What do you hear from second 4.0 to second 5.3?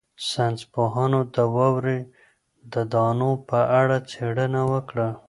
څېړنه وکړه.